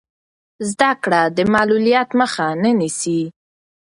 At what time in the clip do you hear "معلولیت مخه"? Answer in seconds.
1.53-2.47